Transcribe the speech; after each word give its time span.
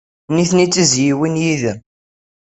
Nitni 0.35 0.65
d 0.67 0.71
tizzyiwin 0.73 1.39
yid-m. 1.43 1.79